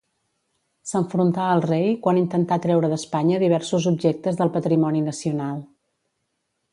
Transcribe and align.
S'enfrontà 0.91 1.43
al 1.57 1.61
rei 1.65 1.91
quan 2.07 2.21
intentà 2.21 2.57
treure 2.65 2.89
d'Espanya 2.93 3.41
diversos 3.45 3.87
objectes 3.91 4.41
del 4.43 4.53
patrimoni 4.57 5.05
nacional. 5.11 5.61